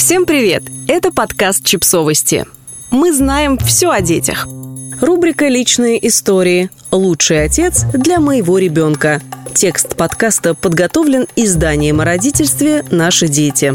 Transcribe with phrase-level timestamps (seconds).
[0.00, 0.62] Всем привет!
[0.88, 2.46] Это подкаст «Чипсовости».
[2.90, 4.48] Мы знаем все о детях.
[4.98, 6.70] Рубрика «Личные истории.
[6.90, 9.20] Лучший отец для моего ребенка».
[9.52, 13.74] Текст подкаста подготовлен изданием о родительстве «Наши дети».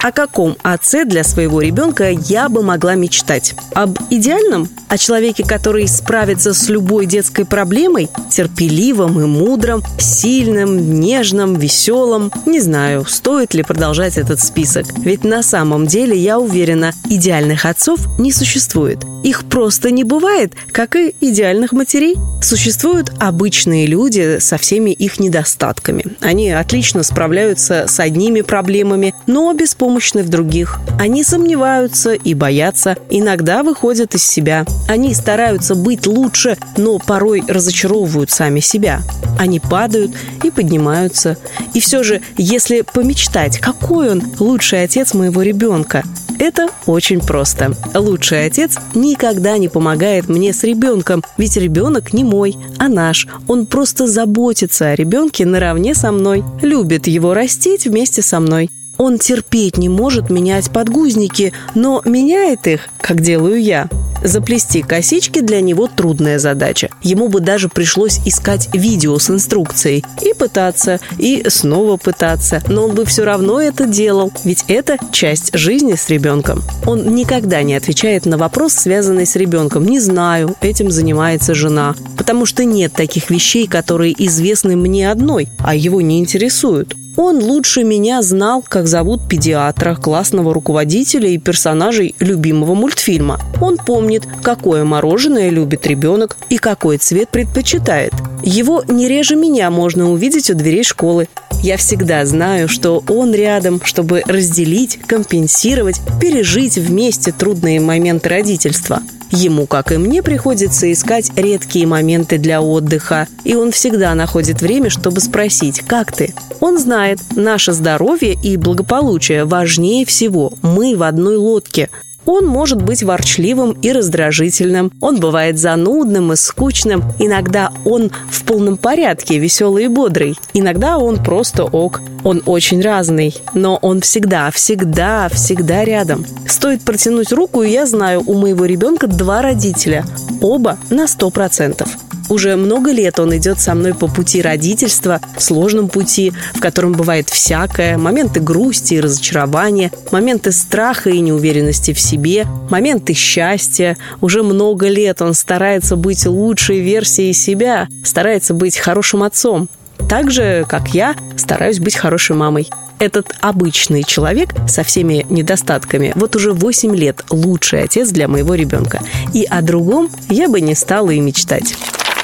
[0.00, 3.54] О каком отце для своего ребенка я бы могла мечтать?
[3.74, 4.70] Об идеальном?
[4.92, 8.10] О человеке, который справится с любой детской проблемой?
[8.30, 12.30] Терпеливым и мудрым, сильным, нежным, веселым?
[12.44, 14.84] Не знаю, стоит ли продолжать этот список.
[14.98, 18.98] Ведь на самом деле, я уверена, идеальных отцов не существует.
[19.22, 22.16] Их просто не бывает, как и идеальных матерей.
[22.42, 26.04] Существуют обычные люди со всеми их недостатками.
[26.20, 30.80] Они отлично справляются с одними проблемами, но беспомощны в других.
[30.98, 34.66] Они сомневаются и боятся, иногда выходят из себя.
[34.88, 39.02] Они стараются быть лучше, но порой разочаровывают сами себя.
[39.38, 41.36] Они падают и поднимаются.
[41.74, 46.04] И все же, если помечтать, какой он лучший отец моего ребенка,
[46.38, 47.74] это очень просто.
[47.94, 53.28] Лучший отец никогда не помогает мне с ребенком, ведь ребенок не мой, а наш.
[53.46, 58.70] Он просто заботится о ребенке наравне со мной, любит его растить вместе со мной.
[58.98, 63.88] Он терпеть не может менять подгузники, но меняет их, как делаю я.
[64.22, 66.90] Заплести косички для него трудная задача.
[67.02, 70.04] Ему бы даже пришлось искать видео с инструкцией.
[70.20, 72.62] И пытаться, и снова пытаться.
[72.68, 76.62] Но он бы все равно это делал, ведь это часть жизни с ребенком.
[76.86, 79.84] Он никогда не отвечает на вопрос, связанный с ребенком.
[79.84, 81.96] «Не знаю, этим занимается жена».
[82.16, 86.94] Потому что нет таких вещей, которые известны мне одной, а его не интересуют.
[87.16, 93.38] Он лучше меня знал, как зовут педиатра, классного руководителя и персонажей любимого мультфильма.
[93.60, 98.14] Он помнит, какое мороженое любит ребенок и какой цвет предпочитает.
[98.42, 101.28] Его не реже меня можно увидеть у дверей школы.
[101.62, 109.02] Я всегда знаю, что он рядом, чтобы разделить, компенсировать, пережить вместе трудные моменты родительства.
[109.32, 114.90] Ему, как и мне, приходится искать редкие моменты для отдыха, и он всегда находит время,
[114.90, 116.34] чтобы спросить «Как ты?».
[116.60, 120.52] Он знает, наше здоровье и благополучие важнее всего.
[120.62, 121.88] Мы в одной лодке–
[122.26, 124.92] он может быть ворчливым и раздражительным.
[125.00, 127.04] Он бывает занудным и скучным.
[127.18, 130.36] Иногда он в полном порядке, веселый и бодрый.
[130.54, 132.00] Иногда он просто ок.
[132.24, 136.24] Он очень разный, но он всегда, всегда, всегда рядом.
[136.46, 140.04] Стоит протянуть руку, и я знаю, у моего ребенка два родителя.
[140.40, 141.88] Оба на сто процентов.
[142.32, 147.28] Уже много лет он идет со мной по пути родительства, сложном пути, в котором бывает
[147.28, 153.98] всякое, моменты грусти и разочарования, моменты страха и неуверенности в себе, моменты счастья.
[154.22, 159.68] Уже много лет он старается быть лучшей версией себя, старается быть хорошим отцом.
[160.08, 162.70] Так же, как я, стараюсь быть хорошей мамой.
[162.98, 169.00] Этот обычный человек со всеми недостатками вот уже 8 лет лучший отец для моего ребенка.
[169.34, 171.74] И о другом я бы не стала и мечтать.